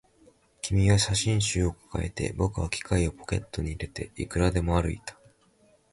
[0.63, 5.15] 君は写真集を抱えて、僕は機械をポケットに入れて、いくらでも歩いた